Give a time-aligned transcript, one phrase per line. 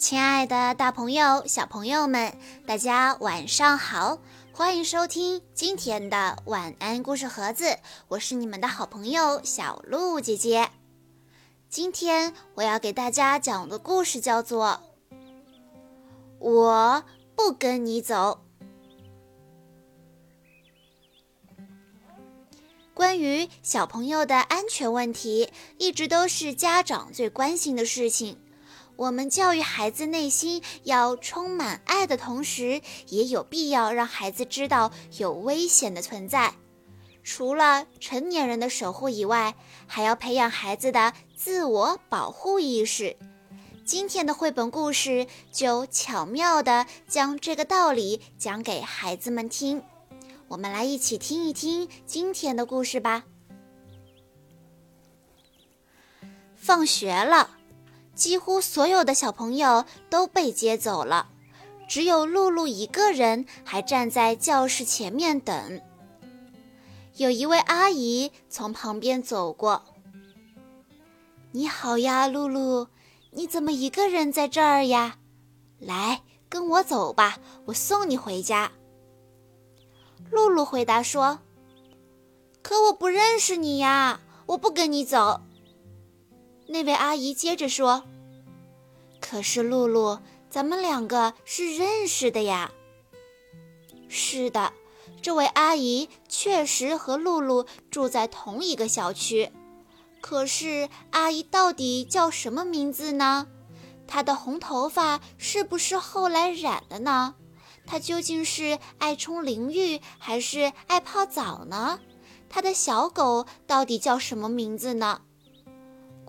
[0.00, 2.32] 亲爱的，大朋友、小朋友们，
[2.66, 4.18] 大家晚上好！
[4.50, 7.76] 欢迎收听今天的晚安故事盒子，
[8.08, 10.70] 我是你们的好朋友小鹿姐姐。
[11.68, 14.80] 今天我要给大家讲的故事叫做
[16.38, 17.04] 《我
[17.36, 18.40] 不跟你走》。
[22.94, 28.39] 关于小朋友的安全问题，一直都是家长最关心的事情。
[29.00, 36.52] 我们教育孩子内心要充满爱的同时，也有必要让孩子知道有危险的存在。
[37.24, 39.54] 除了成年人的守护以外，
[39.86, 43.16] 还要培养孩子的自我保护意识。
[43.86, 49.82] 今天的绘本故事就巧妙地将这个道理讲给孩子们听。
[50.48, 53.24] 我们来一起听一听今天的故事吧。
[56.54, 57.56] 放学了。
[58.20, 61.30] 几乎所有的小朋友都被接走了，
[61.88, 65.80] 只有露露一个人还站在教室前面等。
[67.16, 69.82] 有一位阿姨从旁边走过。
[71.52, 72.88] “你好呀，露露，
[73.30, 75.16] 你怎么一个人在这儿呀？
[75.78, 78.70] 来，跟我走吧，我送你回家。”
[80.30, 81.38] 露露回答说
[82.60, 85.40] ：“可我不认识你呀，我不跟你走。”
[86.72, 88.04] 那位阿姨接着说
[89.20, 92.70] ：“可是露露，咱们两个是认识的呀。”
[94.08, 94.72] 是的，
[95.20, 99.50] 这位阿姨确实和露露住在同一个小区。
[100.20, 103.48] 可是阿姨到底叫什么名字呢？
[104.06, 107.34] 她的红头发是不是后来染的呢？
[107.84, 111.98] 她究竟是爱冲淋浴还是爱泡澡呢？
[112.48, 115.22] 她的小狗到底叫什么名字呢？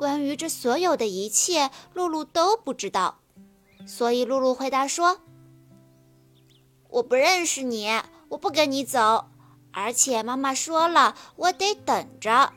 [0.01, 3.19] 关于这所有的一切，露露都不知道，
[3.85, 5.21] 所以露露回答说
[6.89, 7.87] ：“我不认识你，
[8.29, 9.25] 我不跟你走，
[9.71, 12.51] 而且妈妈说了，我得等着。”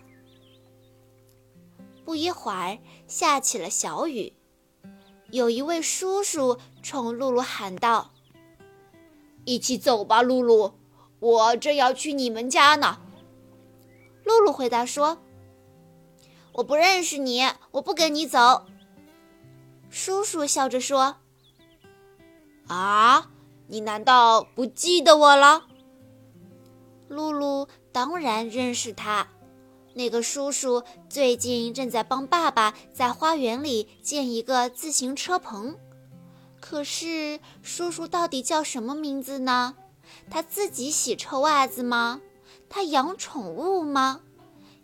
[2.03, 4.33] 不一会儿，下起了小雨，
[5.31, 8.13] 有一位叔叔冲露露喊道
[9.45, 10.79] ：“一起走吧，露露，
[11.19, 13.03] 我正要去你们家呢。”
[14.25, 15.19] 露露回答说。
[16.55, 17.43] 我不认识你，
[17.73, 18.67] 我不跟你走。
[19.91, 21.17] 叔叔笑着说
[22.69, 23.31] ：“啊，
[23.67, 25.67] 你难道不记得我了？”
[27.09, 29.29] 露露当然认识他。
[29.95, 35.77] 那个叔叔最近正在帮爸爸在花园里建一个自行车棚。
[36.61, 39.77] 可是，叔叔到底叫什么名字呢？
[40.31, 42.21] 他自己洗臭袜子吗？
[42.69, 44.21] 他养宠物吗？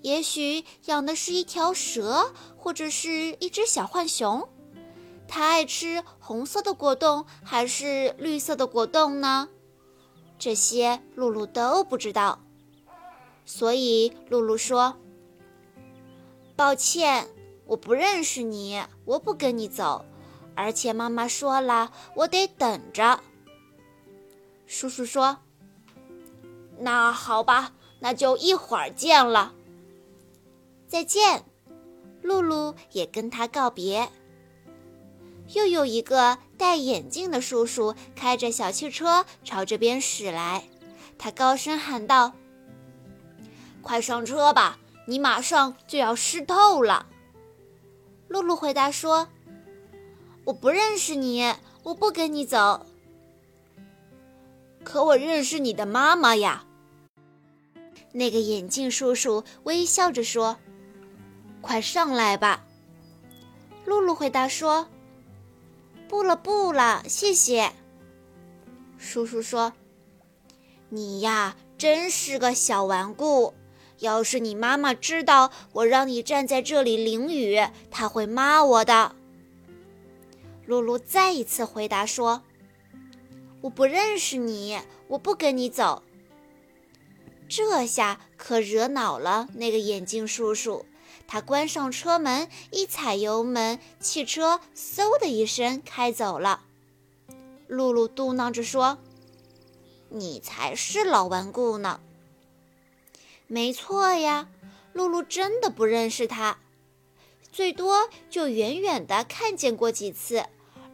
[0.03, 4.49] 也许养的是一条蛇，或者是一只小浣熊。
[5.29, 9.49] 它爱吃红色的果冻还是绿色的果冻呢？
[10.39, 12.41] 这些露露都不知道。
[13.45, 14.97] 所以露露说
[16.57, 17.29] ：“抱歉，
[17.67, 20.05] 我不认识你，我不跟你走。
[20.57, 23.21] 而且妈妈说了，我得等着。”
[24.67, 25.39] 叔叔说
[26.79, 29.55] ：“那好吧，那就一会儿见了。”
[30.91, 31.45] 再见，
[32.21, 34.09] 露露也跟他告别。
[35.55, 40.65] 又有一个戴眼镜的叔叔开着小汽车朝这边驶来，
[41.17, 42.33] 他高声喊道
[43.83, 47.07] ：“快上车吧，你马上就要湿透了。”
[48.27, 49.29] 露露回答说
[50.43, 52.85] ：“我不认识你，我不跟你走。”
[54.83, 56.65] 可我认识你的妈妈呀。
[58.13, 60.59] 那个眼镜叔叔微笑着说。
[61.61, 62.65] 快上来吧，
[63.85, 64.89] 露露回答说
[66.09, 67.73] ：“不了，不了，谢谢。”
[68.99, 69.73] 叔叔说
[70.91, 73.55] ：“你呀，真是个小顽固。
[73.99, 79.15] 要是你妈妈知道我让你站在这里淋雨，她会骂我的。”
[80.67, 82.43] 露露再一次回答说
[83.63, 86.03] ：“我不认识你，我不跟你走。”
[87.49, 90.87] 这下可惹恼了那个眼镜叔叔。
[91.33, 96.65] 他关上车门，一踩油门，汽车嗖的一声开走了。
[97.69, 98.99] 露露嘟囔着说
[100.11, 102.01] ：“你才是老顽固呢。”
[103.47, 104.49] 没错呀，
[104.93, 106.59] 露露真的不认识他，
[107.53, 110.47] 最多就远远的看见过几次，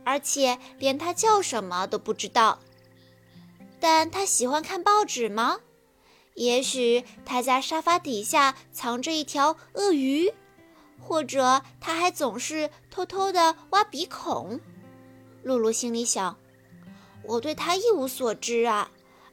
[0.04, 2.58] 而且连他叫什么都不知道。
[3.80, 5.60] 但他喜欢看报纸吗？
[6.36, 10.32] 也许他家沙发底下藏着一条鳄鱼，
[11.00, 14.60] 或者他还总是偷偷的挖鼻孔。
[15.42, 16.36] 露露心里想
[17.24, 18.90] ：“我对他一无所知啊，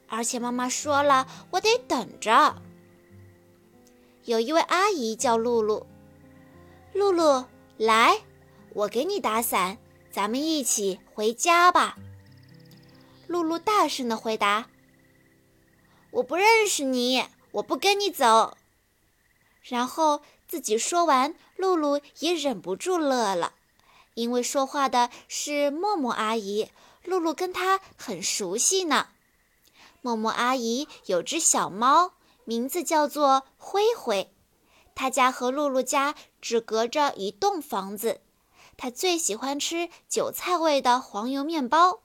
[0.08, 2.62] 而且妈妈说了，我得等着。”
[4.24, 5.86] 有一位阿姨叫露露，
[6.94, 7.44] 露露，
[7.76, 8.22] 来，
[8.72, 9.76] 我给你打伞，
[10.10, 11.98] 咱们一起回家吧。
[13.26, 14.68] 露露大声的回答
[16.14, 18.56] ：“我不认识你，我不跟你走。”
[19.62, 23.54] 然后自己说完，露露也忍不住乐了，
[24.14, 26.70] 因为说话的是默默阿姨，
[27.02, 29.08] 露露跟她很熟悉呢。
[30.02, 32.12] 默默阿姨有只小猫，
[32.44, 34.30] 名字叫做灰灰，
[34.94, 38.20] 她家和露露家只隔着一栋房子。
[38.76, 42.03] 她最喜欢吃韭菜味的黄油面包。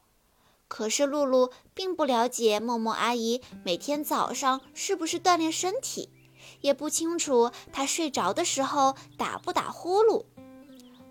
[0.69, 6.09] 可是露露并不了解默默阿姨每天早上是不是锻炼身体，
[6.61, 10.23] 也不清楚她睡着的时候打不打呼噜。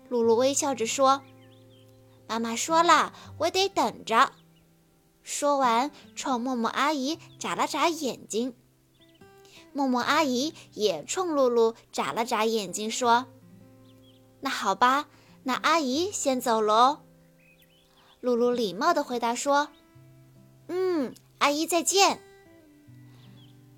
[0.07, 1.21] 露露微笑着说
[2.27, 4.31] ：“妈妈说了，我得等着。”
[5.21, 8.55] 说完，冲默默阿姨眨了眨眼睛。
[9.73, 13.27] 默默阿姨也冲露露眨了眨眼睛，说
[14.39, 15.07] ：“那好吧，
[15.43, 16.99] 那阿姨先走喽。”
[18.21, 19.69] 露露礼貌地回答说
[20.67, 22.19] ：“嗯，阿姨再见。”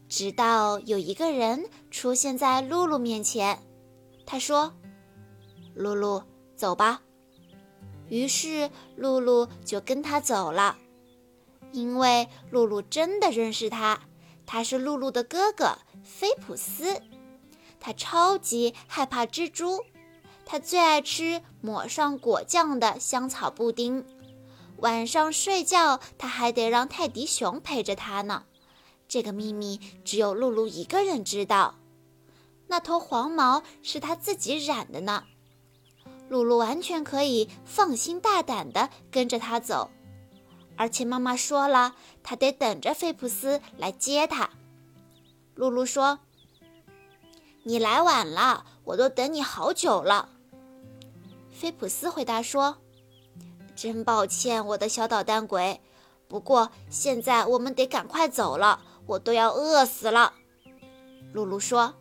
[0.10, 3.60] 直到有一个人出现在露露面前，
[4.26, 4.74] 他说
[5.74, 6.24] ：“露露，
[6.56, 7.02] 走吧。”
[8.10, 10.78] 于是露露就跟他走了，
[11.72, 14.02] 因为露露真的认识他，
[14.46, 17.02] 他是露露的哥哥菲普斯。
[17.80, 19.86] 他超级害怕蜘蛛，
[20.46, 24.06] 他最爱吃抹上果酱的香草布丁。
[24.82, 28.46] 晚上睡觉，他还得让泰迪熊陪着他呢。
[29.08, 31.76] 这个秘密只有露露一个人知道。
[32.68, 35.26] 那头黄毛是他自己染的呢。
[36.30, 39.92] 露露完全可以放心大胆地跟着他走，
[40.78, 44.50] 而且妈妈说了，他得等着菲普斯来接他。
[45.54, 46.20] 露露说
[47.64, 50.30] ：“你来晚了，我都等你好久了。”
[51.52, 52.78] 菲普斯回答说。
[53.82, 55.82] 真抱歉，我的小捣蛋鬼。
[56.28, 60.34] 不过现在我们得赶快走了，我都要饿死了。
[61.34, 61.96] 露露说：“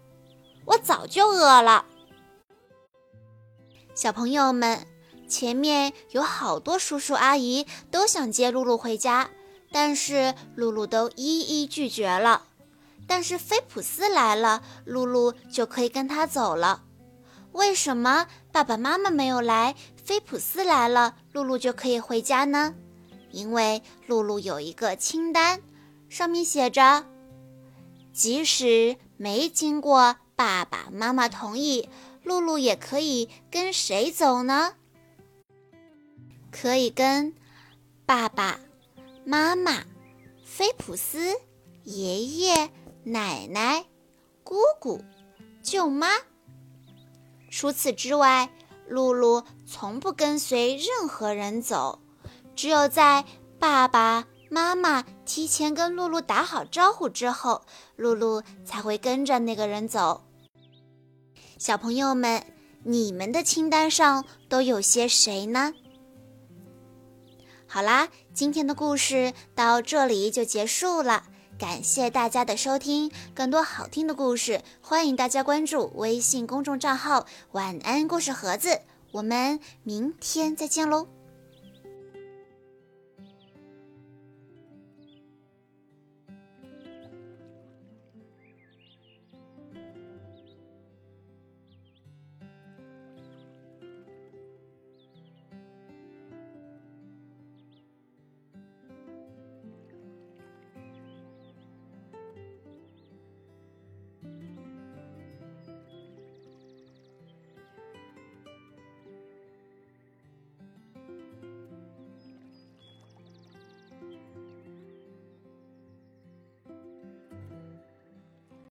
[0.67, 1.87] 我早就饿了。”
[3.97, 4.87] 小朋友们，
[5.27, 9.31] 前面有好多叔叔阿姨都想接露露回家，
[9.73, 12.43] 但是露露都一一拒绝了。
[13.07, 16.83] 但是菲普斯来了，露露就可以跟他走了。
[17.53, 19.75] 为什么爸爸妈妈没有来？
[20.05, 22.75] 菲普斯来了，露露就可以回家呢，
[23.31, 25.63] 因为露露有一个清单，
[26.09, 27.07] 上面写着，
[28.13, 31.89] 即使没经过爸爸妈妈同意，
[32.25, 34.75] 露露也可以跟谁走呢？
[36.51, 37.33] 可以跟
[38.05, 38.59] 爸爸
[39.25, 39.85] 妈妈、
[40.45, 41.37] 菲普斯、
[41.85, 42.69] 爷爷
[43.05, 43.85] 奶奶、
[44.43, 45.01] 姑姑、
[45.63, 46.09] 舅妈。
[47.51, 48.49] 除此之外。
[48.89, 52.01] 露露从不跟随任何人走，
[52.57, 53.25] 只有在
[53.57, 57.63] 爸爸妈妈提前跟露露打好招呼之后，
[57.95, 60.25] 露露才会跟着那个人走。
[61.57, 62.45] 小朋友们，
[62.83, 65.73] 你们的清单上都有些谁呢？
[67.69, 71.23] 好啦，今天的故事到这里就结束了，
[71.61, 73.13] 感谢大家的收听。
[73.35, 78.81] 更多好听的故事，欢迎大家关注微信公众账号“晚安故事盒子”。
[79.13, 81.20] 我们明天再见喽。